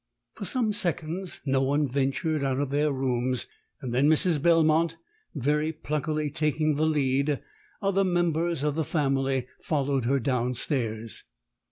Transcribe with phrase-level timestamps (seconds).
[0.33, 3.45] "For some seconds no one ventured out of their rooms,
[3.81, 4.41] and then, Mrs.
[4.41, 4.97] Belmont
[5.35, 7.39] very pluckily taking the lead,
[7.83, 11.23] other members of the family followed her down stairs.